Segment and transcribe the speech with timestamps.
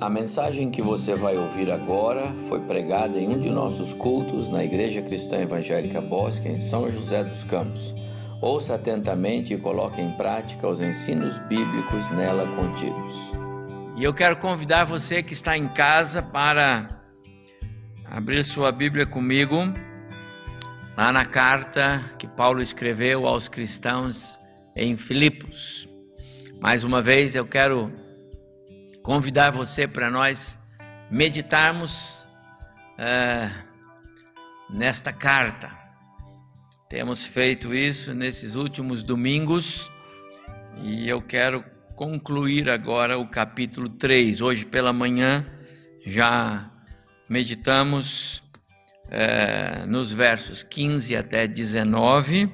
[0.00, 4.64] A mensagem que você vai ouvir agora foi pregada em um de nossos cultos na
[4.64, 7.94] Igreja Cristã Evangélica Bosque, em São José dos Campos.
[8.42, 13.14] Ouça atentamente e coloque em prática os ensinos bíblicos nela contidos.
[13.96, 16.88] E eu quero convidar você que está em casa para
[18.04, 19.72] abrir sua Bíblia comigo,
[20.96, 24.40] lá na carta que Paulo escreveu aos cristãos
[24.74, 25.88] em Filipos.
[26.60, 27.92] Mais uma vez eu quero
[29.04, 30.58] convidar você para nós
[31.10, 32.26] meditarmos
[32.96, 33.50] é,
[34.70, 35.70] nesta carta.
[36.88, 39.92] Temos feito isso nesses últimos domingos
[40.82, 41.62] e eu quero
[41.94, 44.40] concluir agora o capítulo 3.
[44.40, 45.46] Hoje pela manhã
[46.06, 46.70] já
[47.28, 48.42] meditamos
[49.10, 52.50] é, nos versos 15 até 19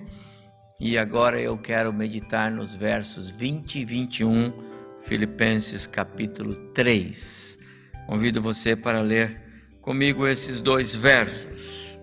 [0.81, 7.59] e agora eu quero meditar nos versos 20 e 21 Filipenses capítulo 3.
[8.06, 9.41] Convido você para ler
[9.81, 11.98] comigo esses dois versos.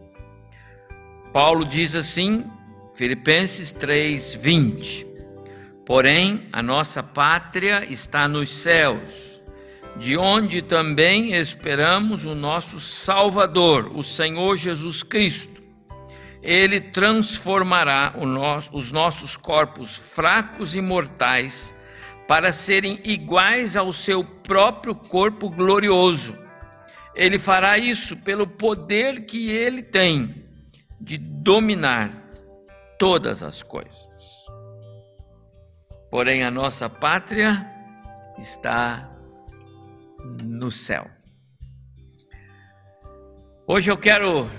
[1.31, 2.44] Paulo diz assim,
[2.95, 5.06] Filipenses 3, 20:
[5.86, 9.40] Porém, a nossa pátria está nos céus,
[9.98, 15.62] de onde também esperamos o nosso Salvador, o Senhor Jesus Cristo.
[16.42, 21.77] Ele transformará nosso, os nossos corpos fracos e mortais
[22.28, 26.38] para serem iguais ao seu próprio corpo glorioso.
[27.16, 30.45] Ele fará isso pelo poder que ele tem
[31.00, 32.11] de dominar
[33.00, 34.45] todas as coisas.
[36.11, 37.66] Porém, a nossa pátria
[38.38, 39.09] está
[40.44, 41.09] no céu.
[43.66, 44.50] Hoje eu quero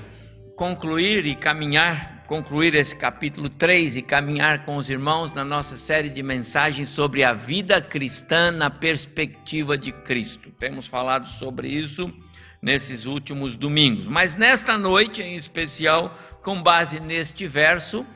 [0.56, 6.10] concluir e caminhar concluir esse capítulo 3 e caminhar com os irmãos na nossa série
[6.10, 10.50] de mensagens sobre a vida cristã na perspectiva de Cristo.
[10.50, 12.12] Temos falado sobre isso
[12.60, 18.06] nesses últimos domingos, mas nesta noite em especial, com base neste verso,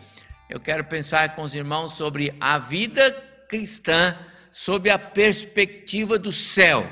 [0.50, 3.10] eu quero pensar com os irmãos sobre a vida
[3.48, 4.14] cristã
[4.50, 6.86] sob a perspectiva do céu.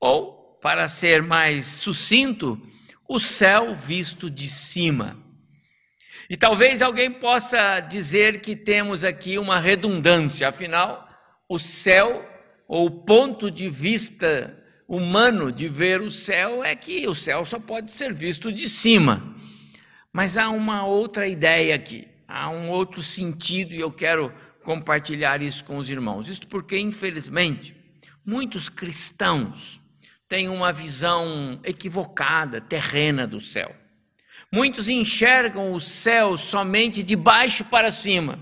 [0.00, 2.60] Ou, para ser mais sucinto,
[3.08, 5.24] o céu visto de cima.
[6.28, 11.08] E talvez alguém possa dizer que temos aqui uma redundância, afinal,
[11.48, 12.28] o céu,
[12.66, 14.56] ou o ponto de vista
[14.88, 19.36] humano de ver o céu, é que o céu só pode ser visto de cima.
[20.12, 24.32] Mas há uma outra ideia aqui, há um outro sentido, e eu quero
[24.64, 26.28] compartilhar isso com os irmãos.
[26.28, 27.76] Isto porque, infelizmente,
[28.26, 29.80] muitos cristãos
[30.28, 33.72] têm uma visão equivocada, terrena do céu.
[34.52, 38.38] Muitos enxergam o céu somente de baixo para cima.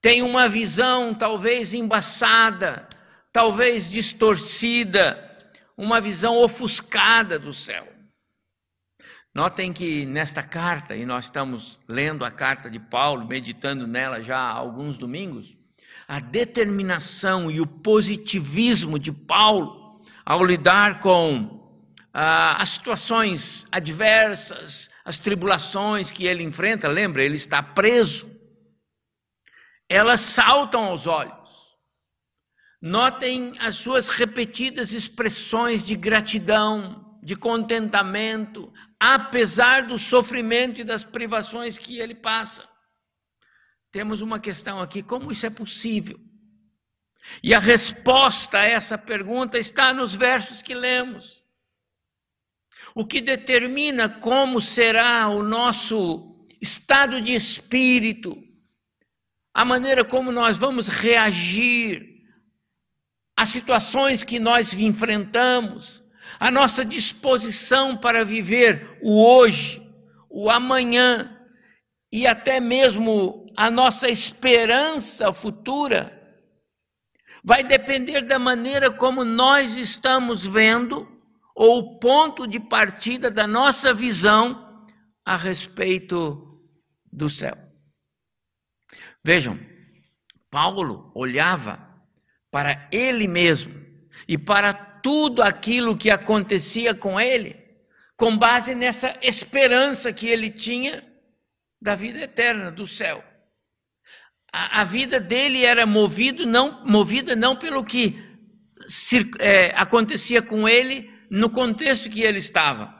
[0.00, 2.88] Tem uma visão talvez embaçada,
[3.32, 5.36] talvez distorcida,
[5.76, 7.86] uma visão ofuscada do céu.
[9.34, 14.38] Notem que nesta carta, e nós estamos lendo a carta de Paulo, meditando nela já
[14.38, 15.54] há alguns domingos,
[16.08, 21.65] a determinação e o positivismo de Paulo ao lidar com
[22.18, 28.26] ah, as situações adversas, as tribulações que ele enfrenta, lembra, ele está preso,
[29.86, 31.76] elas saltam aos olhos.
[32.80, 41.76] Notem as suas repetidas expressões de gratidão, de contentamento, apesar do sofrimento e das privações
[41.76, 42.66] que ele passa.
[43.92, 46.18] Temos uma questão aqui: como isso é possível?
[47.42, 51.35] E a resposta a essa pergunta está nos versos que lemos.
[52.98, 58.42] O que determina como será o nosso estado de espírito,
[59.52, 62.24] a maneira como nós vamos reagir
[63.36, 66.02] às situações que nós enfrentamos,
[66.40, 69.78] a nossa disposição para viver o hoje,
[70.30, 71.38] o amanhã
[72.10, 76.18] e até mesmo a nossa esperança futura,
[77.44, 81.14] vai depender da maneira como nós estamos vendo
[81.56, 84.84] ou o ponto de partida da nossa visão
[85.24, 86.60] a respeito
[87.10, 87.56] do céu.
[89.24, 89.58] Vejam,
[90.50, 91.80] Paulo olhava
[92.50, 93.74] para ele mesmo
[94.28, 97.56] e para tudo aquilo que acontecia com ele,
[98.16, 101.02] com base nessa esperança que ele tinha
[101.80, 103.24] da vida eterna, do céu.
[104.52, 108.22] A, a vida dele era movido não, movida não pelo que
[109.38, 112.94] é, acontecia com ele no contexto que ele estava.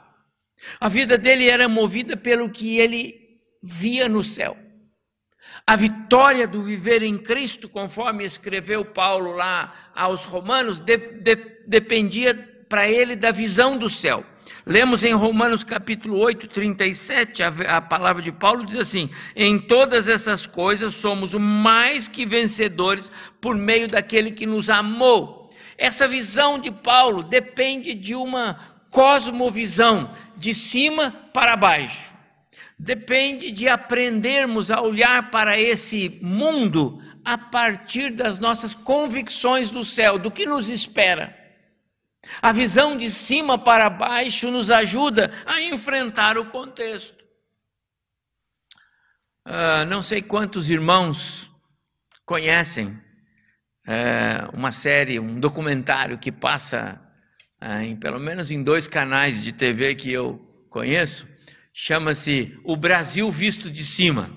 [0.78, 3.14] A vida dele era movida pelo que ele
[3.62, 4.56] via no céu.
[5.66, 11.36] A vitória do viver em Cristo, conforme escreveu Paulo lá aos Romanos, de, de,
[11.66, 12.34] dependia
[12.68, 14.24] para ele da visão do céu.
[14.66, 20.08] Lemos em Romanos capítulo 8, 37, a, a palavra de Paulo diz assim: Em todas
[20.08, 23.10] essas coisas somos mais que vencedores
[23.40, 25.35] por meio daquele que nos amou.
[25.78, 28.58] Essa visão de Paulo depende de uma
[28.90, 32.16] cosmovisão, de cima para baixo
[32.78, 40.18] depende de aprendermos a olhar para esse mundo a partir das nossas convicções do céu,
[40.18, 41.34] do que nos espera.
[42.42, 47.24] A visão de cima para baixo nos ajuda a enfrentar o contexto.
[49.46, 51.50] Uh, não sei quantos irmãos
[52.24, 53.00] conhecem
[53.86, 57.00] uh, uma série, um documentário que passa
[57.62, 61.26] uh, em pelo menos em dois canais de TV que eu conheço,
[61.72, 64.30] chama-se O Brasil Visto de Cima.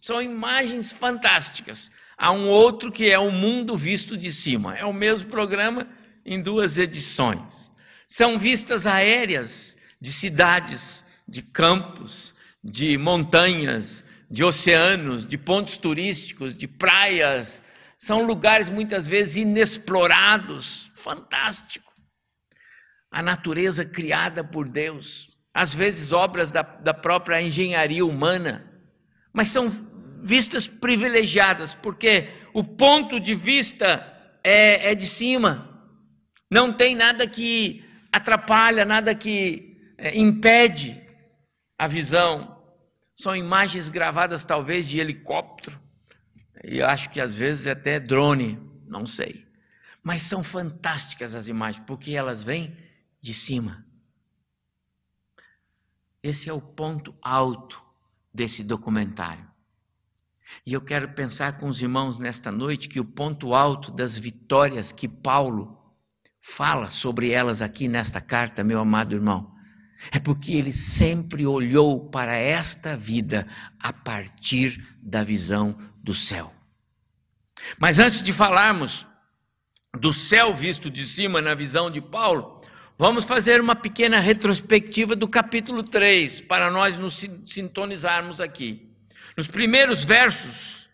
[0.00, 1.90] São imagens fantásticas.
[2.16, 4.76] Há um outro que é O Mundo Visto de Cima.
[4.76, 5.88] É o mesmo programa
[6.24, 7.70] em duas edições.
[8.06, 16.66] São vistas aéreas de cidades, de campos, de montanhas, de oceanos, de pontos turísticos, de
[16.68, 17.62] praias.
[18.04, 20.90] São lugares muitas vezes inexplorados.
[20.94, 21.90] Fantástico.
[23.10, 28.70] A natureza criada por Deus às vezes obras da, da própria engenharia humana,
[29.32, 29.70] mas são
[30.22, 34.04] vistas privilegiadas, porque o ponto de vista
[34.42, 35.82] é, é de cima,
[36.50, 41.00] não tem nada que atrapalha, nada que é, impede
[41.78, 42.62] a visão.
[43.14, 45.80] São imagens gravadas talvez de helicóptero,
[46.66, 49.46] e acho que às vezes até drone, não sei.
[50.02, 52.76] Mas são fantásticas as imagens, porque elas vêm
[53.20, 53.84] de cima.
[56.22, 57.82] Esse é o ponto alto
[58.32, 59.46] desse documentário.
[60.64, 64.92] E eu quero pensar com os irmãos nesta noite que o ponto alto das vitórias
[64.92, 65.78] que Paulo
[66.40, 69.54] fala sobre elas aqui nesta carta, meu amado irmão,
[70.12, 73.46] é porque ele sempre olhou para esta vida
[73.78, 76.53] a partir da visão do céu.
[77.78, 79.06] Mas antes de falarmos
[79.98, 82.60] do céu visto de cima na visão de Paulo,
[82.96, 88.88] Vamos fazer uma pequena retrospectiva do capítulo 3, para nós nos sintonizarmos aqui.
[89.36, 90.88] Nos primeiros versos,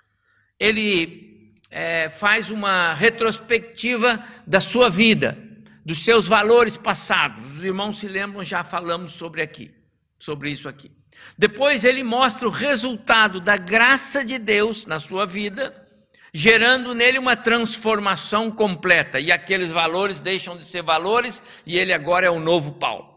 [0.59, 5.37] ele é, faz uma retrospectiva da sua vida,
[5.85, 7.57] dos seus valores passados.
[7.57, 9.71] Os irmãos se lembram, já falamos sobre aqui,
[10.19, 10.91] sobre isso aqui.
[11.37, 15.87] Depois ele mostra o resultado da graça de Deus na sua vida
[16.33, 22.27] gerando nele uma transformação completa, e aqueles valores deixam de ser valores, e ele agora
[22.27, 23.09] é o novo Paulo.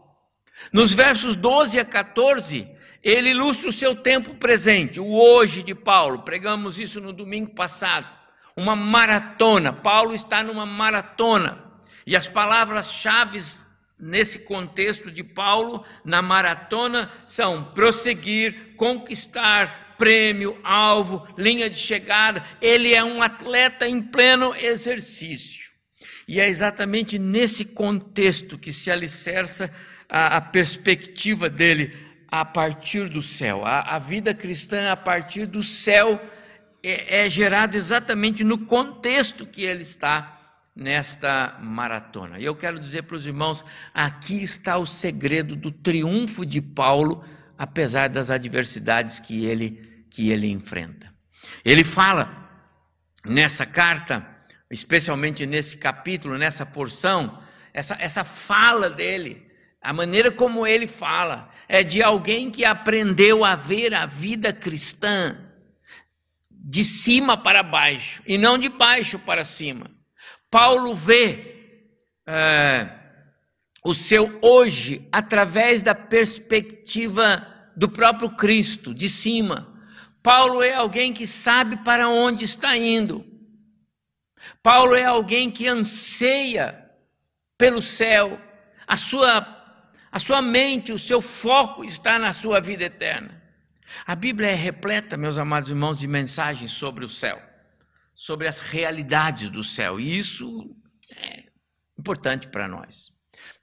[0.72, 2.68] Nos versos 12 a 14,
[3.02, 8.08] ele ilustra o seu tempo presente, o hoje de Paulo, pregamos isso no domingo passado,
[8.56, 11.62] uma maratona, Paulo está numa maratona,
[12.06, 13.40] e as palavras-chave
[13.98, 22.44] nesse contexto de Paulo, na maratona, são prosseguir, conquistar, prêmio, alvo, linha de chegada.
[22.60, 25.64] Ele é um atleta em pleno exercício.
[26.26, 29.70] E é exatamente nesse contexto que se alicerça
[30.08, 31.94] a, a perspectiva dele
[32.28, 33.64] a partir do céu.
[33.64, 36.20] A, a, vida cristã a partir do céu
[36.82, 40.40] é, é gerada exatamente no contexto que ele está
[40.74, 42.38] nesta maratona.
[42.40, 47.24] E eu quero dizer para os irmãos: aqui está o segredo do triunfo de Paulo
[47.58, 51.12] apesar das adversidades que ele, que ele enfrenta.
[51.64, 52.48] Ele fala
[53.24, 54.26] nessa carta,
[54.70, 57.42] especialmente nesse capítulo, nessa porção,
[57.72, 63.54] essa, essa fala dele, a maneira como ele fala, é de alguém que aprendeu a
[63.54, 65.38] ver a vida cristã
[66.50, 69.90] de cima para baixo e não de baixo para cima.
[70.50, 71.54] Paulo vê
[72.26, 72.88] é,
[73.84, 79.72] o seu hoje através da perspectiva do próprio Cristo, de cima.
[80.22, 83.26] Paulo é alguém que sabe para onde está indo.
[84.62, 86.90] Paulo é alguém que anseia
[87.58, 88.40] pelo céu.
[88.86, 89.46] A sua,
[90.10, 93.42] a sua mente, o seu foco está na sua vida eterna.
[94.06, 97.40] A Bíblia é repleta, meus amados irmãos, de mensagens sobre o céu,
[98.14, 100.00] sobre as realidades do céu.
[100.00, 100.74] E isso
[101.10, 101.44] é
[101.98, 103.13] importante para nós.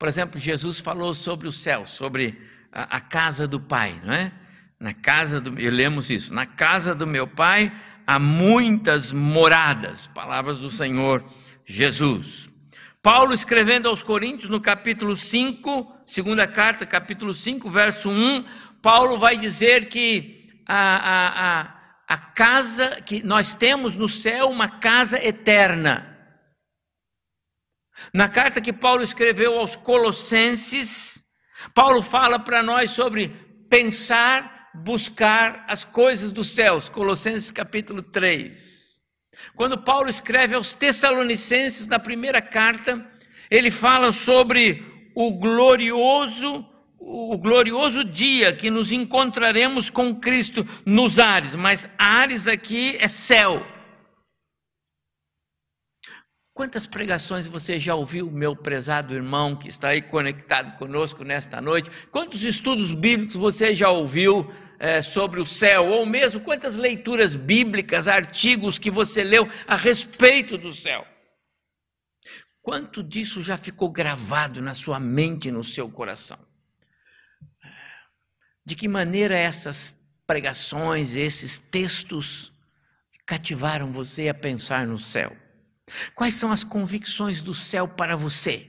[0.02, 2.42] Por exemplo, Jesus falou sobre o céu, sobre
[2.72, 4.32] a, a casa do Pai, não é?
[4.80, 7.72] Na casa do, eu lemos isso, na casa do meu Pai
[8.08, 11.24] há muitas moradas, palavras do Senhor
[11.64, 12.50] Jesus.
[13.00, 18.44] Paulo escrevendo aos Coríntios no capítulo 5, segunda carta, capítulo 5, verso 1,
[18.82, 21.76] Paulo vai dizer que a, a, a,
[22.08, 26.11] a casa que nós temos no céu, uma casa eterna.
[28.14, 31.22] Na carta que Paulo escreveu aos Colossenses,
[31.74, 33.30] Paulo fala para nós sobre
[33.70, 36.90] pensar, buscar as coisas dos céus.
[36.90, 38.82] Colossenses capítulo 3.
[39.56, 43.06] Quando Paulo escreve aos Tessalonicenses, na primeira carta,
[43.50, 46.68] ele fala sobre o glorioso
[47.04, 53.66] o glorioso dia que nos encontraremos com Cristo nos ares, mas ares aqui é céu.
[56.54, 61.90] Quantas pregações você já ouviu, meu prezado irmão que está aí conectado conosco nesta noite?
[62.12, 65.88] Quantos estudos bíblicos você já ouviu é, sobre o céu?
[65.88, 71.08] Ou mesmo quantas leituras bíblicas, artigos que você leu a respeito do céu?
[72.62, 76.38] Quanto disso já ficou gravado na sua mente e no seu coração?
[78.66, 82.52] De que maneira essas pregações, esses textos
[83.26, 85.41] cativaram você a pensar no céu?
[86.16, 88.68] Quais são as convicções do céu para você?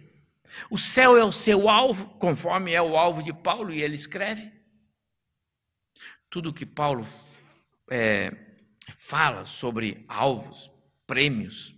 [0.70, 4.50] O céu é o seu alvo, conforme é o alvo de Paulo, e ele escreve.
[6.28, 7.06] Tudo que Paulo
[7.90, 8.32] é,
[8.96, 10.70] fala sobre alvos,
[11.06, 11.74] prêmios,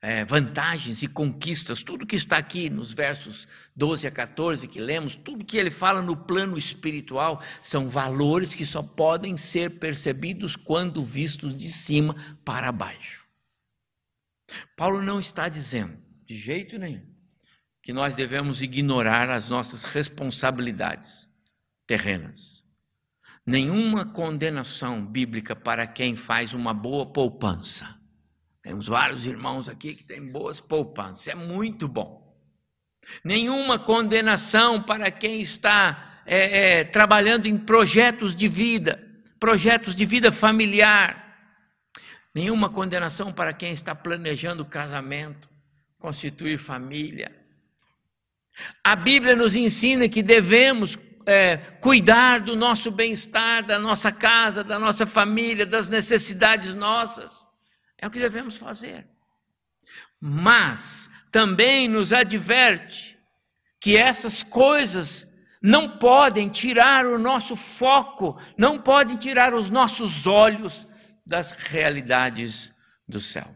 [0.00, 5.14] é, vantagens e conquistas, tudo que está aqui nos versos 12 a 14 que lemos,
[5.14, 11.04] tudo que ele fala no plano espiritual, são valores que só podem ser percebidos quando
[11.04, 13.21] vistos de cima para baixo.
[14.76, 17.06] Paulo não está dizendo, de jeito nenhum,
[17.82, 21.28] que nós devemos ignorar as nossas responsabilidades
[21.86, 22.62] terrenas.
[23.44, 28.02] Nenhuma condenação bíblica para quem faz uma boa poupança
[28.62, 32.22] temos vários irmãos aqui que têm boas poupanças, é muito bom.
[33.24, 39.04] Nenhuma condenação para quem está é, é, trabalhando em projetos de vida,
[39.40, 41.20] projetos de vida familiar.
[42.34, 45.48] Nenhuma condenação para quem está planejando casamento,
[45.98, 47.30] constituir família.
[48.82, 54.78] A Bíblia nos ensina que devemos é, cuidar do nosso bem-estar, da nossa casa, da
[54.78, 57.46] nossa família, das necessidades nossas.
[57.98, 59.06] É o que devemos fazer.
[60.20, 63.18] Mas também nos adverte
[63.80, 65.26] que essas coisas
[65.60, 70.86] não podem tirar o nosso foco, não podem tirar os nossos olhos
[71.24, 72.72] das realidades
[73.08, 73.46] do céu.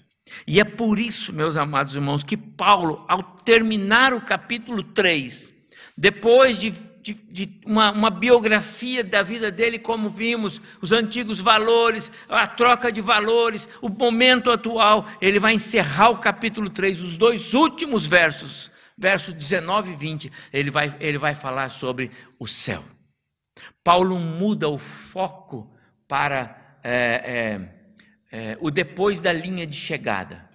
[0.46, 5.52] E é por isso, meus amados irmãos, que Paulo, ao terminar o capítulo 3,
[5.96, 6.72] depois de
[7.06, 12.90] de, de uma, uma, biografia da vida dele, como vimos, os antigos valores, a troca
[12.90, 15.06] de valores, o momento atual.
[15.20, 20.68] Ele vai encerrar o capítulo 3, os dois últimos versos, versos 19 e 20, ele
[20.68, 22.82] vai, ele vai falar sobre o céu.
[23.84, 25.72] Paulo muda o foco
[26.08, 27.68] para é,
[28.30, 30.48] é, é, o depois da linha de chegada,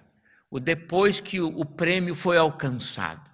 [0.50, 3.30] o depois que o, o prêmio foi alcançado.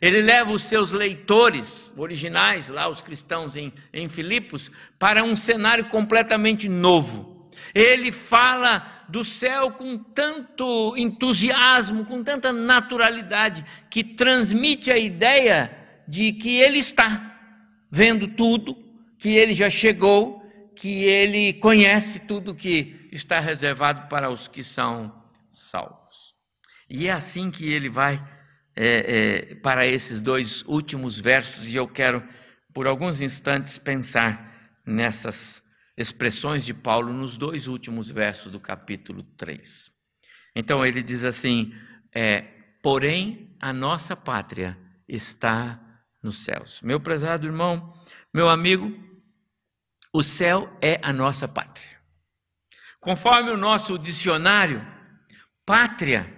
[0.00, 5.90] Ele leva os seus leitores originais, lá os cristãos em, em Filipos, para um cenário
[5.90, 7.50] completamente novo.
[7.74, 15.76] Ele fala do céu com tanto entusiasmo, com tanta naturalidade, que transmite a ideia
[16.06, 17.38] de que ele está
[17.90, 18.74] vendo tudo,
[19.18, 20.37] que ele já chegou,
[20.78, 25.12] que ele conhece tudo que está reservado para os que são
[25.50, 26.34] salvos.
[26.88, 28.24] E é assim que ele vai
[28.76, 32.22] é, é, para esses dois últimos versos e eu quero,
[32.72, 35.60] por alguns instantes, pensar nessas
[35.96, 39.90] expressões de Paulo nos dois últimos versos do capítulo 3.
[40.54, 41.74] Então ele diz assim:
[42.14, 42.42] é,
[42.80, 45.80] porém a nossa pátria está
[46.22, 46.80] nos céus.
[46.82, 47.92] Meu prezado irmão,
[48.32, 49.07] meu amigo,
[50.12, 51.98] o céu é a nossa pátria.
[53.00, 54.86] Conforme o nosso dicionário,
[55.64, 56.32] pátria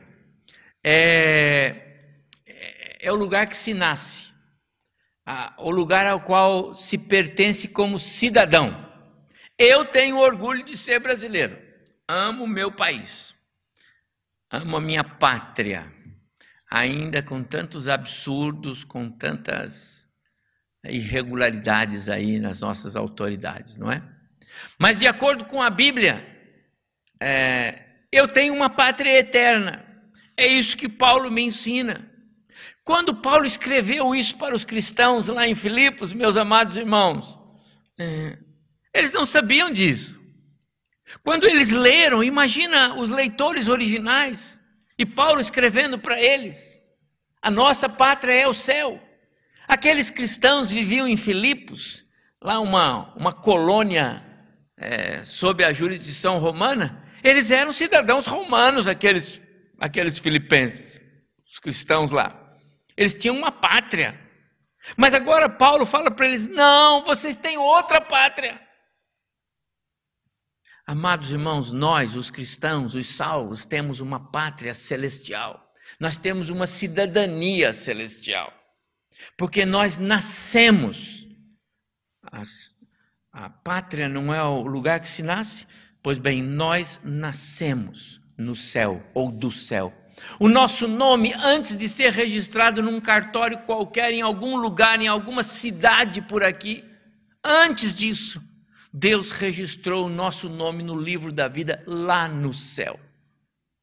[0.85, 1.87] é
[3.01, 4.31] é o lugar que se nasce,
[5.57, 8.89] o lugar ao qual se pertence como cidadão.
[9.59, 11.59] Eu tenho orgulho de ser brasileiro,
[12.07, 13.35] amo o meu país,
[14.51, 15.91] amo a minha pátria,
[16.71, 20.07] ainda com tantos absurdos, com tantas
[20.85, 24.03] irregularidades aí nas nossas autoridades, não é?
[24.79, 26.27] Mas de acordo com a Bíblia,
[27.21, 29.85] é, eu tenho uma pátria eterna.
[30.37, 32.09] É isso que Paulo me ensina.
[32.83, 37.39] Quando Paulo escreveu isso para os cristãos lá em Filipos, meus amados irmãos,
[37.99, 38.39] é,
[38.95, 40.19] eles não sabiam disso.
[41.23, 44.63] Quando eles leram, imagina os leitores originais
[44.99, 46.83] e Paulo escrevendo para eles:
[47.43, 49.01] a nossa pátria é o céu.
[49.71, 52.05] Aqueles cristãos viviam em Filipos,
[52.43, 54.21] lá uma, uma colônia
[54.77, 59.41] é, sob a jurisdição romana, eles eram cidadãos romanos, aqueles,
[59.79, 61.01] aqueles filipenses,
[61.47, 62.53] os cristãos lá.
[62.97, 64.19] Eles tinham uma pátria.
[64.97, 68.61] Mas agora Paulo fala para eles: não, vocês têm outra pátria.
[70.85, 75.65] Amados irmãos, nós, os cristãos, os salvos, temos uma pátria celestial.
[76.01, 78.60] Nós temos uma cidadania celestial.
[79.37, 81.27] Porque nós nascemos.
[82.31, 82.75] As,
[83.33, 85.67] a pátria não é o lugar que se nasce?
[86.03, 89.93] Pois bem, nós nascemos no céu ou do céu.
[90.39, 95.43] O nosso nome, antes de ser registrado num cartório qualquer, em algum lugar, em alguma
[95.43, 96.85] cidade por aqui,
[97.45, 98.43] antes disso,
[98.93, 102.99] Deus registrou o nosso nome no livro da vida lá no céu.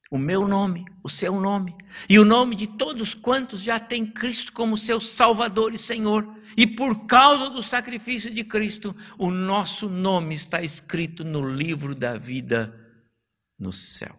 [0.10, 1.76] O meu nome, o seu nome,
[2.08, 6.26] e o nome de todos quantos já têm Cristo como seu Salvador e Senhor.
[6.56, 12.18] E por causa do sacrifício de Cristo, o nosso nome está escrito no livro da
[12.18, 12.74] vida
[13.60, 14.18] no céu.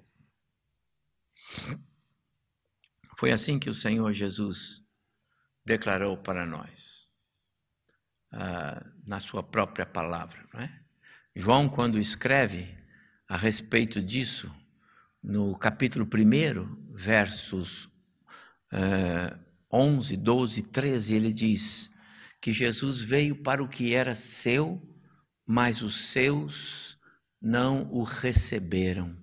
[3.16, 4.86] Foi assim que o Senhor Jesus
[5.64, 7.08] declarou para nós,
[8.30, 10.46] ah, na sua própria palavra.
[10.52, 10.80] Não é?
[11.34, 12.76] João, quando escreve
[13.26, 14.54] a respeito disso,
[15.28, 17.84] no capítulo 1, versos
[18.72, 19.38] uh,
[19.70, 21.90] 11, 12, 13, ele diz
[22.40, 24.80] que Jesus veio para o que era seu,
[25.46, 26.98] mas os seus
[27.38, 29.14] não o receberam.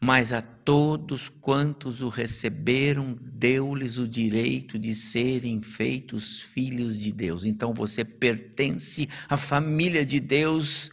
[0.00, 7.44] Mas a todos quantos o receberam, deu-lhes o direito de serem feitos filhos de Deus.
[7.44, 10.90] Então você pertence à família de Deus,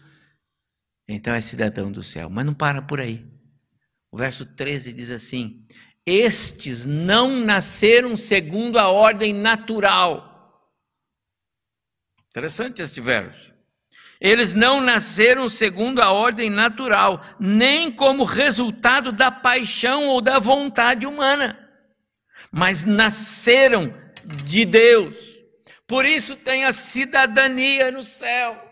[1.07, 2.29] então é cidadão do céu.
[2.29, 3.34] Mas não para por aí.
[4.15, 5.67] O verso 13 diz assim:
[6.05, 10.71] Estes não nasceram segundo a ordem natural.
[12.29, 13.53] Interessante este verso.
[14.21, 21.05] Eles não nasceram segundo a ordem natural, nem como resultado da paixão ou da vontade
[21.05, 21.69] humana,
[22.49, 23.93] mas nasceram
[24.45, 25.43] de Deus.
[25.85, 28.63] Por isso tem a cidadania no céu.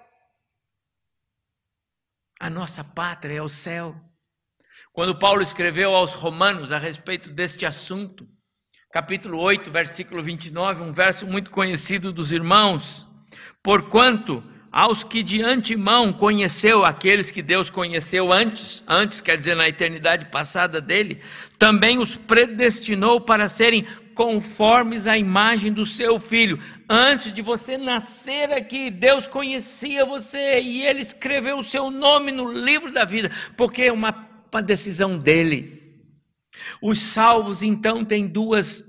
[2.39, 4.02] A nossa pátria é o céu.
[4.93, 8.27] Quando Paulo escreveu aos Romanos a respeito deste assunto,
[8.91, 13.08] capítulo 8, versículo 29, um verso muito conhecido dos irmãos:
[13.63, 19.67] Porquanto aos que de antemão conheceu, aqueles que Deus conheceu antes, antes quer dizer na
[19.67, 21.21] eternidade passada dele,
[21.58, 26.60] também os predestinou para serem conformes à imagem do seu filho.
[26.88, 32.53] Antes de você nascer aqui, Deus conhecia você e ele escreveu o seu nome no
[32.53, 35.81] livro da vida, porque é uma uma decisão dele.
[36.81, 38.83] Os salvos, então, têm duas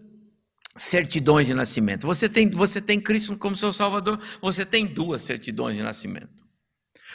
[0.77, 2.07] certidões de nascimento.
[2.07, 6.45] Você tem, você tem Cristo como seu Salvador, você tem duas certidões de nascimento.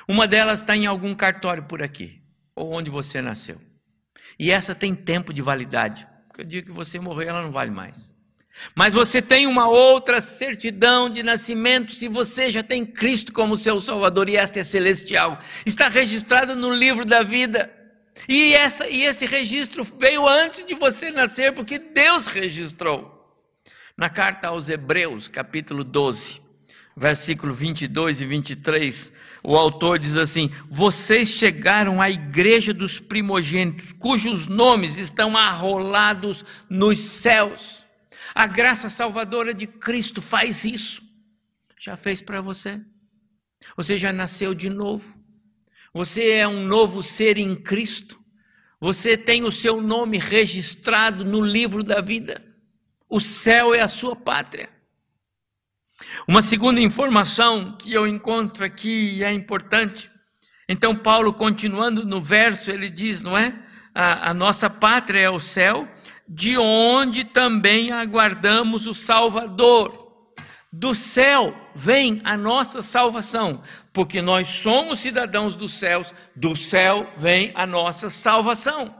[0.07, 2.21] Uma delas está em algum cartório por aqui,
[2.55, 3.59] ou onde você nasceu.
[4.39, 6.07] E essa tem tempo de validade.
[6.27, 8.15] Porque o dia que você morrer, ela não vale mais.
[8.75, 13.79] Mas você tem uma outra certidão de nascimento se você já tem Cristo como seu
[13.79, 15.39] Salvador e esta é celestial.
[15.65, 17.71] Está registrada no livro da vida.
[18.27, 23.17] E, essa, e esse registro veio antes de você nascer, porque Deus registrou.
[23.97, 26.41] Na carta aos Hebreus, capítulo 12,
[26.95, 34.47] versículo 22 e 23, o autor diz assim: Vocês chegaram à igreja dos primogênitos, cujos
[34.47, 37.85] nomes estão arrolados nos céus.
[38.33, 41.01] A graça salvadora de Cristo faz isso.
[41.77, 42.79] Já fez para você.
[43.75, 45.18] Você já nasceu de novo.
[45.93, 48.19] Você é um novo ser em Cristo.
[48.79, 52.41] Você tem o seu nome registrado no livro da vida.
[53.09, 54.69] O céu é a sua pátria.
[56.27, 60.09] Uma segunda informação que eu encontro aqui e é importante.
[60.67, 63.53] Então, Paulo, continuando no verso, ele diz, não é?
[63.93, 65.87] A, a nossa pátria é o céu,
[66.27, 70.07] de onde também aguardamos o Salvador.
[70.71, 73.63] Do céu vem a nossa salvação
[73.99, 78.95] porque nós somos cidadãos dos céus, do céu vem a nossa salvação.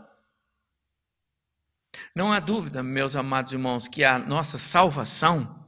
[2.13, 5.58] Não há dúvida, meus amados irmãos, que a nossa salvação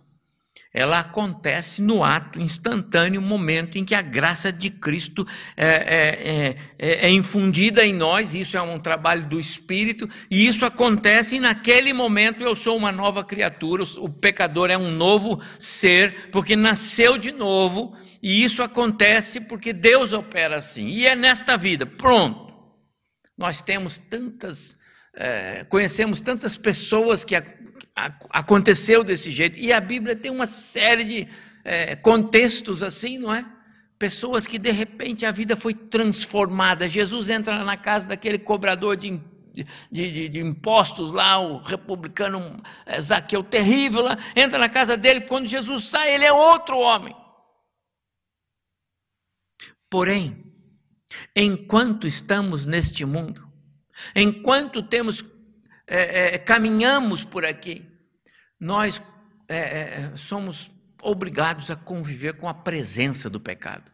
[0.73, 7.07] ela acontece no ato instantâneo, momento em que a graça de Cristo é, é, é,
[7.07, 11.91] é, infundida em nós, isso é um trabalho do Espírito, e isso acontece e naquele
[11.91, 17.33] momento eu sou uma nova criatura, o pecador é um novo ser, porque nasceu de
[17.33, 22.49] novo, e isso acontece porque Deus opera assim, e é nesta vida, pronto.
[23.37, 24.77] Nós temos tantas,
[25.15, 27.35] é, conhecemos tantas pessoas que
[27.95, 29.57] aconteceu desse jeito.
[29.57, 31.27] E a Bíblia tem uma série de
[31.63, 33.45] é, contextos assim, não é?
[33.99, 36.87] Pessoas que de repente a vida foi transformada.
[36.87, 39.19] Jesus entra na casa daquele cobrador de,
[39.53, 45.21] de, de, de impostos lá, o republicano é, Zaqueu terrível lá, entra na casa dele.
[45.21, 47.15] Quando Jesus sai, ele é outro homem.
[49.89, 50.51] Porém,
[51.35, 53.47] enquanto estamos neste mundo,
[54.15, 55.21] enquanto temos
[55.93, 57.85] é, é, caminhamos por aqui,
[58.57, 59.01] nós
[59.49, 63.91] é, é, somos obrigados a conviver com a presença do pecado.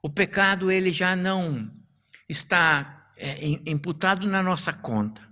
[0.00, 1.68] O pecado ele já não
[2.28, 5.26] está é, imputado na nossa conta.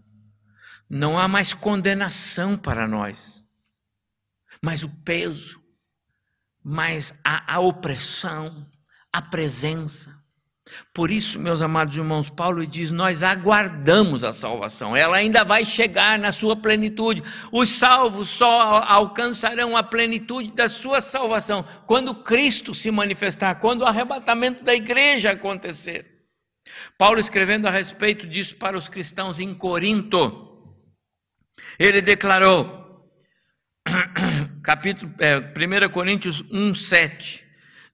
[0.91, 3.45] Não há mais condenação para nós,
[4.61, 5.63] mas o peso,
[6.65, 8.69] mais a, a opressão,
[9.13, 10.21] a presença,
[10.95, 16.19] por isso, meus amados irmãos, Paulo diz: nós aguardamos a salvação, ela ainda vai chegar
[16.19, 17.23] na sua plenitude.
[17.51, 23.87] Os salvos só alcançarão a plenitude da sua salvação quando Cristo se manifestar, quando o
[23.87, 26.11] arrebatamento da igreja acontecer.
[26.99, 30.53] Paulo, escrevendo a respeito disso para os cristãos em Corinto,
[31.79, 33.09] ele declarou,
[34.63, 37.45] capítulo, é, 1 Coríntios 1, 7,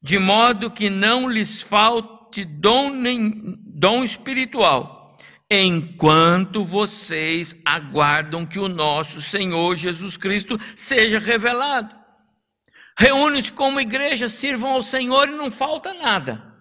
[0.02, 5.16] de modo que não lhes falte falte dom, nem, dom espiritual,
[5.50, 11.96] enquanto vocês aguardam que o nosso Senhor Jesus Cristo seja revelado.
[12.96, 16.54] Reúnem-se como igreja, sirvam ao Senhor e não falta nada,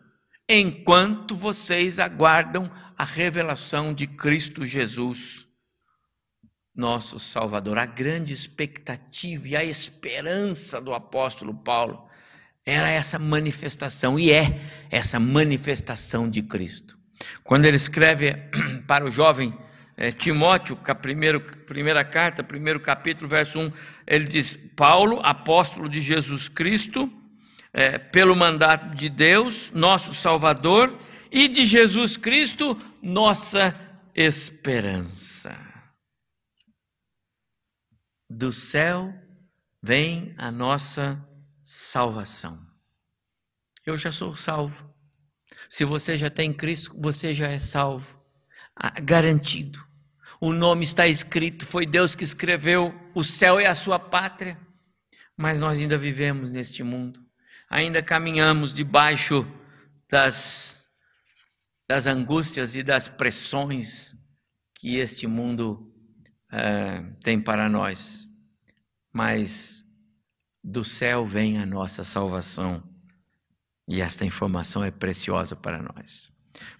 [0.48, 5.48] enquanto vocês aguardam a revelação de Cristo Jesus,
[6.76, 7.78] nosso Salvador.
[7.78, 12.07] A grande expectativa e a esperança do apóstolo Paulo
[12.68, 14.60] era essa manifestação, e é
[14.92, 16.98] essa manifestação de Cristo.
[17.42, 18.36] Quando ele escreve
[18.86, 19.58] para o jovem
[19.96, 23.72] é, Timóteo, a primeiro, primeira carta, primeiro capítulo, verso 1,
[24.06, 27.10] ele diz: Paulo, apóstolo de Jesus Cristo,
[27.72, 30.94] é, pelo mandato de Deus, nosso Salvador,
[31.32, 33.74] e de Jesus Cristo, nossa
[34.14, 35.58] esperança.
[38.30, 39.14] Do céu
[39.82, 41.26] vem a nossa
[41.78, 42.60] salvação.
[43.86, 44.94] Eu já sou salvo.
[45.70, 48.20] Se você já tem Cristo, você já é salvo.
[48.76, 49.86] Ah, garantido.
[50.42, 54.60] O nome está escrito, foi Deus que escreveu, o céu é a sua pátria.
[55.36, 57.20] Mas nós ainda vivemos neste mundo,
[57.70, 59.48] ainda caminhamos debaixo
[60.10, 60.88] das,
[61.88, 64.13] das angústias e das pressões
[64.74, 65.94] que este mundo
[66.52, 68.26] é, tem para nós.
[69.13, 69.87] Mas
[70.63, 72.84] do céu vem a nossa salvação.
[73.88, 76.32] E esta informação é preciosa para nós.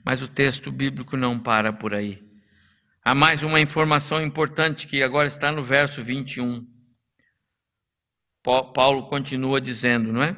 [0.03, 2.21] Mas o texto bíblico não para por aí.
[3.03, 6.67] Há mais uma informação importante que agora está no verso 21.
[8.43, 10.35] Paulo continua dizendo, não é?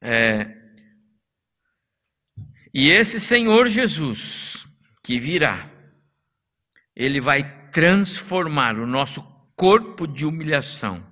[0.00, 0.60] é
[2.72, 4.64] e esse Senhor Jesus
[5.02, 5.68] que virá,
[6.94, 9.22] ele vai transformar o nosso
[9.56, 11.09] corpo de humilhação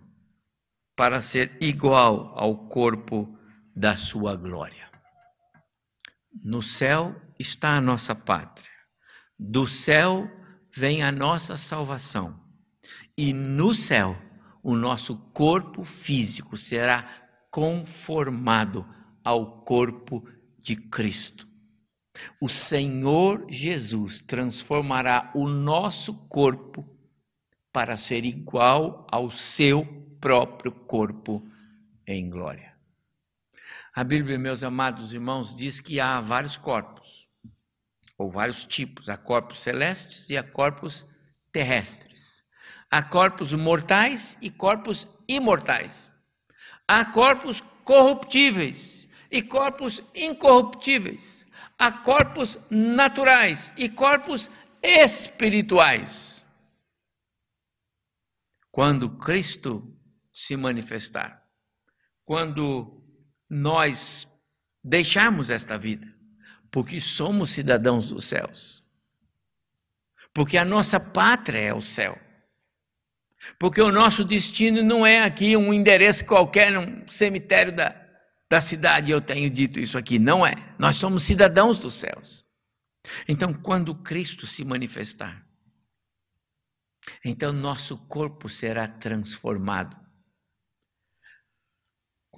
[0.98, 3.32] para ser igual ao corpo
[3.72, 4.90] da sua glória.
[6.42, 8.72] No céu está a nossa pátria,
[9.38, 10.28] do céu
[10.74, 12.42] vem a nossa salvação,
[13.16, 14.20] e no céu
[14.60, 17.04] o nosso corpo físico será
[17.48, 18.84] conformado
[19.22, 21.46] ao corpo de Cristo.
[22.40, 26.84] O Senhor Jesus transformará o nosso corpo
[27.72, 31.46] para ser igual ao seu próprio corpo
[32.06, 32.74] em glória.
[33.94, 37.28] A Bíblia, meus amados irmãos, diz que há vários corpos,
[38.16, 41.06] ou vários tipos: há corpos celestes e há corpos
[41.52, 42.44] terrestres.
[42.90, 46.10] Há corpos mortais e corpos imortais.
[46.86, 51.46] Há corpos corruptíveis e corpos incorruptíveis.
[51.78, 54.50] Há corpos naturais e corpos
[54.82, 56.46] espirituais.
[58.70, 59.97] Quando Cristo
[60.38, 61.42] se manifestar.
[62.24, 63.02] Quando
[63.50, 64.28] nós
[64.84, 66.06] deixarmos esta vida,
[66.70, 68.84] porque somos cidadãos dos céus.
[70.32, 72.16] Porque a nossa pátria é o céu.
[73.58, 78.00] Porque o nosso destino não é aqui um endereço qualquer, num cemitério da,
[78.48, 80.20] da cidade, eu tenho dito isso aqui.
[80.20, 80.54] Não é.
[80.78, 82.44] Nós somos cidadãos dos céus.
[83.26, 85.44] Então, quando Cristo se manifestar,
[87.24, 90.07] então nosso corpo será transformado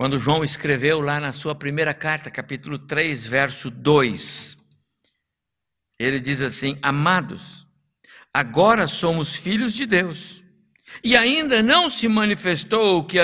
[0.01, 4.57] quando João escreveu lá na sua primeira carta, capítulo 3, verso 2,
[5.99, 7.67] ele diz assim: Amados,
[8.33, 10.43] agora somos filhos de Deus,
[11.05, 13.19] e ainda não se manifestou o que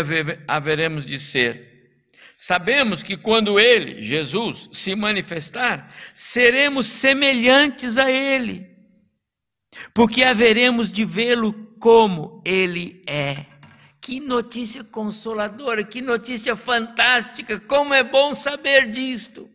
[0.47, 2.03] haveremos de ser.
[2.37, 8.69] Sabemos que quando Ele, Jesus, se manifestar, seremos semelhantes a Ele,
[9.95, 13.56] porque haveremos de vê-lo como Ele é.
[14.07, 19.51] Que notícia consoladora, que notícia fantástica, como é bom saber disto.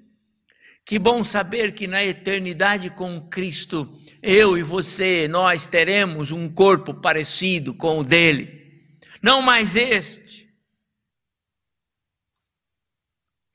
[0.84, 6.94] Que bom saber que na eternidade com Cristo, eu e você, nós teremos um corpo
[6.94, 8.92] parecido com o dele.
[9.22, 10.54] Não mais este.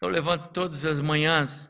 [0.00, 1.68] Eu levanto todas as manhãs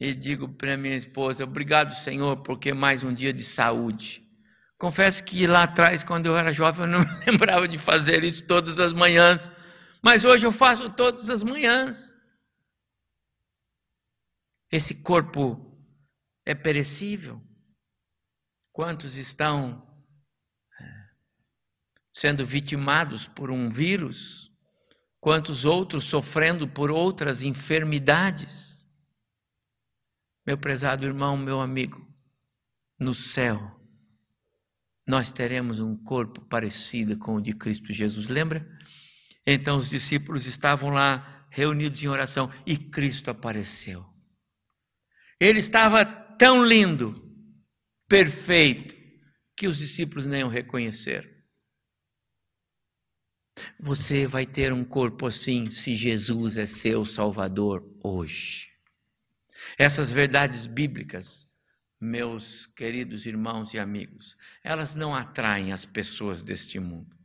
[0.00, 4.27] e digo para minha esposa: Obrigado, Senhor, porque mais um dia de saúde.
[4.78, 8.46] Confesso que lá atrás, quando eu era jovem, eu não me lembrava de fazer isso
[8.46, 9.50] todas as manhãs,
[10.00, 12.14] mas hoje eu faço todas as manhãs.
[14.70, 15.76] Esse corpo
[16.46, 17.42] é perecível.
[18.72, 19.84] Quantos estão
[20.80, 20.84] é,
[22.12, 24.48] sendo vitimados por um vírus?
[25.18, 28.86] Quantos outros sofrendo por outras enfermidades?
[30.46, 32.06] Meu prezado irmão, meu amigo,
[32.98, 33.77] no céu,
[35.08, 38.28] nós teremos um corpo parecido com o de Cristo Jesus.
[38.28, 38.68] Lembra?
[39.46, 44.04] Então os discípulos estavam lá reunidos em oração e Cristo apareceu.
[45.40, 47.14] Ele estava tão lindo,
[48.06, 48.94] perfeito,
[49.56, 51.28] que os discípulos nem o reconheceram.
[53.80, 58.68] Você vai ter um corpo assim se Jesus é seu Salvador hoje.
[59.78, 61.48] Essas verdades bíblicas
[62.00, 64.36] meus queridos irmãos e amigos,
[64.68, 67.16] elas não atraem as pessoas deste mundo.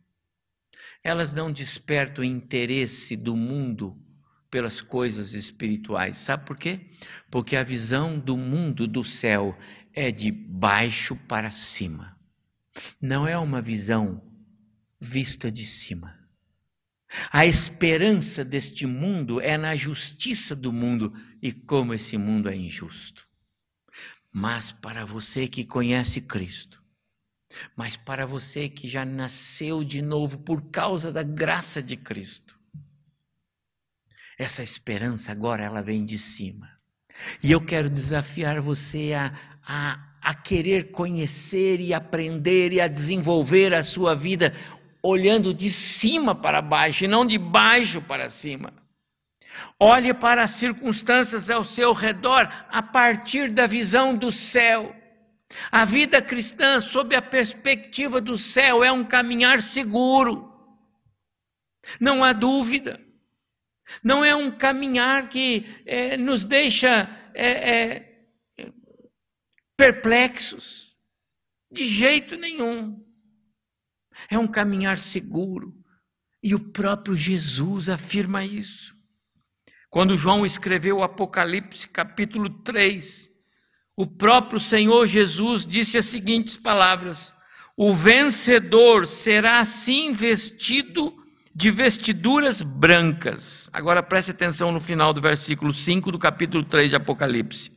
[1.04, 4.02] Elas não despertam interesse do mundo
[4.50, 6.16] pelas coisas espirituais.
[6.16, 6.80] Sabe por quê?
[7.30, 9.60] Porque a visão do mundo do céu
[9.92, 12.18] é de baixo para cima.
[13.02, 14.24] Não é uma visão
[14.98, 16.18] vista de cima.
[17.30, 23.28] A esperança deste mundo é na justiça do mundo e como esse mundo é injusto.
[24.32, 26.83] Mas para você que conhece Cristo,
[27.76, 32.58] mas para você que já nasceu de novo por causa da graça de Cristo,
[34.38, 36.70] essa esperança agora ela vem de cima.
[37.42, 39.34] E eu quero desafiar você a,
[39.66, 44.54] a, a querer conhecer e aprender e a desenvolver a sua vida
[45.02, 48.74] olhando de cima para baixo e não de baixo para cima.
[49.80, 54.96] Olhe para as circunstâncias ao seu redor a partir da visão do céu.
[55.72, 60.52] A vida cristã, sob a perspectiva do céu, é um caminhar seguro.
[62.00, 63.00] Não há dúvida.
[64.04, 68.74] Não é um caminhar que é, nos deixa é, é,
[69.76, 70.96] perplexos.
[71.72, 73.04] De jeito nenhum.
[74.30, 75.74] É um caminhar seguro.
[76.42, 78.96] E o próprio Jesus afirma isso.
[79.90, 83.30] Quando João escreveu o Apocalipse, capítulo 3,
[83.96, 87.34] o próprio Senhor Jesus disse as seguintes palavras:
[87.78, 91.14] O vencedor será assim vestido
[91.56, 93.70] de vestiduras brancas.
[93.72, 97.72] Agora preste atenção no final do versículo 5 do capítulo 3 de Apocalipse.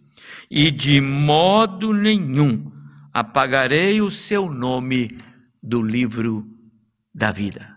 [0.51, 2.73] E de modo nenhum
[3.13, 5.19] apagarei o seu nome
[5.63, 6.47] do livro
[7.15, 7.77] da vida.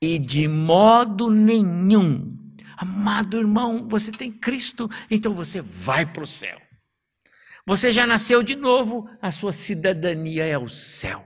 [0.00, 2.41] E de modo nenhum
[2.82, 6.60] Amado irmão, você tem Cristo, então você vai para o céu.
[7.64, 11.24] Você já nasceu de novo, a sua cidadania é o céu.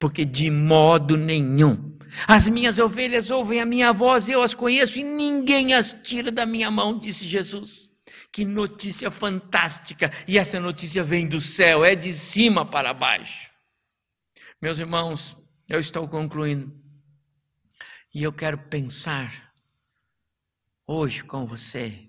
[0.00, 5.04] Porque de modo nenhum as minhas ovelhas ouvem a minha voz, eu as conheço e
[5.04, 7.88] ninguém as tira da minha mão, disse Jesus.
[8.32, 10.10] Que notícia fantástica!
[10.26, 13.48] E essa notícia vem do céu, é de cima para baixo.
[14.60, 15.36] Meus irmãos,
[15.68, 16.74] eu estou concluindo.
[18.12, 19.47] E eu quero pensar
[20.90, 22.08] hoje com você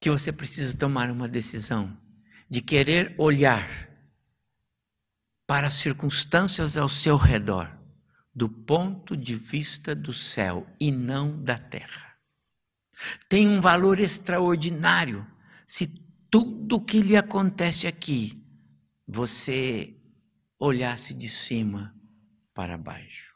[0.00, 1.98] que você precisa tomar uma decisão
[2.48, 3.90] de querer olhar
[5.48, 7.76] para as circunstâncias ao seu redor
[8.32, 12.16] do ponto de vista do céu e não da terra.
[13.28, 15.26] Tem um valor extraordinário
[15.66, 15.88] se
[16.30, 18.46] tudo que lhe acontece aqui
[19.06, 19.96] você
[20.56, 21.92] olhasse de cima
[22.54, 23.34] para baixo.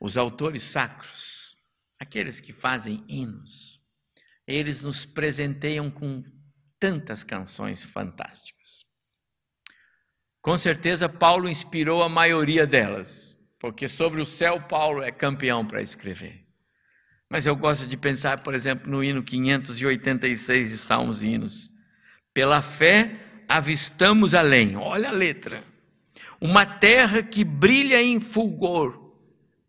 [0.00, 1.37] Os autores sacros
[1.98, 3.80] aqueles que fazem hinos,
[4.46, 6.22] eles nos presenteiam com
[6.78, 8.84] tantas canções fantásticas.
[10.40, 15.82] Com certeza, Paulo inspirou a maioria delas, porque sobre o céu, Paulo é campeão para
[15.82, 16.46] escrever.
[17.28, 21.70] Mas eu gosto de pensar, por exemplo, no hino 586 de Salmos e Hinos.
[22.32, 25.64] Pela fé avistamos além, olha a letra.
[26.40, 29.12] Uma terra que brilha em fulgor.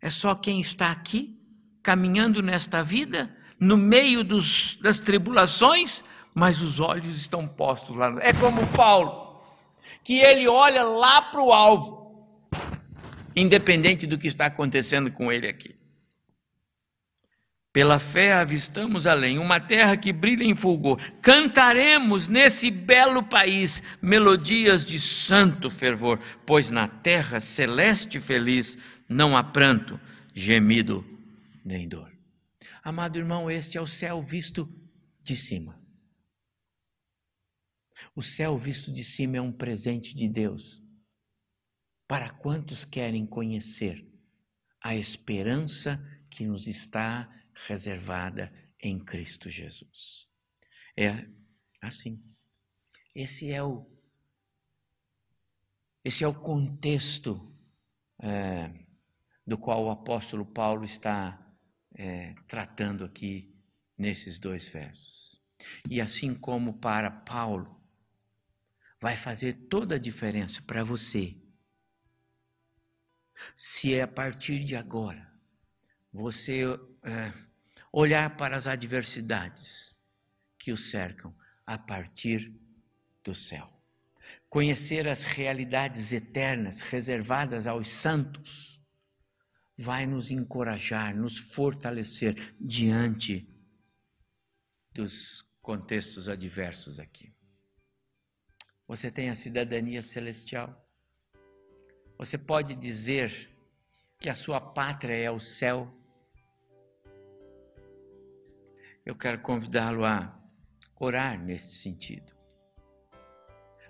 [0.00, 1.39] É só quem está aqui
[1.82, 6.02] caminhando nesta vida, no meio dos, das tribulações,
[6.34, 8.16] mas os olhos estão postos lá.
[8.20, 9.40] É como Paulo,
[10.02, 12.26] que ele olha lá para o alvo,
[13.34, 15.74] independente do que está acontecendo com ele aqui.
[17.72, 20.98] Pela fé avistamos além, uma terra que brilha em fulgor.
[21.22, 28.76] Cantaremos nesse belo país melodias de santo fervor, pois na terra celeste feliz
[29.08, 30.00] não há pranto,
[30.34, 31.04] gemido
[31.64, 32.16] nem dor.
[32.82, 34.68] Amado irmão, este é o céu visto
[35.22, 35.80] de cima.
[38.14, 40.82] O céu visto de cima é um presente de Deus
[42.06, 44.06] para quantos querem conhecer
[44.82, 50.26] a esperança que nos está reservada em Cristo Jesus.
[50.96, 51.26] É
[51.80, 52.22] assim.
[53.14, 53.86] Esse é o
[56.02, 57.54] esse é o contexto
[58.22, 58.72] é,
[59.46, 61.49] do qual o apóstolo Paulo está
[61.94, 63.54] é, tratando aqui
[63.96, 65.40] nesses dois versos.
[65.88, 67.80] E assim como para Paulo,
[69.00, 71.36] vai fazer toda a diferença para você.
[73.54, 75.30] Se é a partir de agora
[76.12, 76.64] você
[77.02, 77.32] é,
[77.92, 79.94] olhar para as adversidades
[80.58, 81.34] que o cercam
[81.66, 82.52] a partir
[83.22, 83.70] do céu.
[84.48, 88.79] Conhecer as realidades eternas reservadas aos santos
[89.80, 93.48] vai nos encorajar, nos fortalecer diante
[94.92, 97.32] dos contextos adversos aqui.
[98.86, 100.86] Você tem a cidadania celestial.
[102.18, 103.48] Você pode dizer
[104.18, 105.96] que a sua pátria é o céu
[109.04, 110.38] eu quero convidá-lo a
[110.98, 112.32] orar nesse sentido.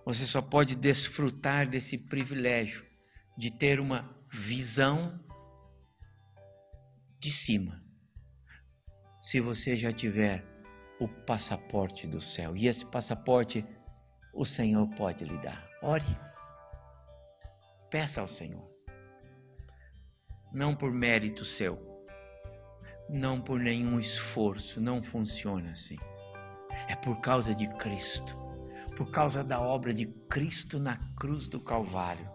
[0.04, 2.86] Você só pode desfrutar desse privilégio
[3.36, 5.22] de ter uma visão
[7.20, 7.80] de cima,
[9.20, 10.42] se você já tiver
[10.98, 12.56] o passaporte do céu.
[12.56, 13.64] E esse passaporte
[14.32, 15.68] o Senhor pode lhe dar.
[15.82, 16.18] Ore.
[17.90, 18.68] Peça ao Senhor.
[20.52, 21.78] Não por mérito seu,
[23.08, 25.98] não por nenhum esforço, não funciona assim.
[26.88, 28.36] É por causa de Cristo,
[28.96, 32.28] por causa da obra de Cristo na cruz do Calvário.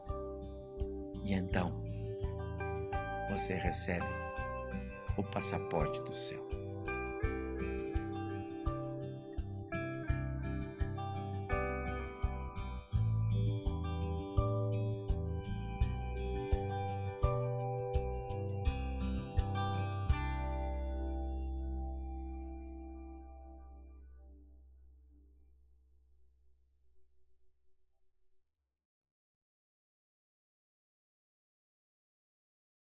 [1.24, 1.84] E então
[3.30, 4.25] você recebe
[5.18, 6.45] o passaporte do céu.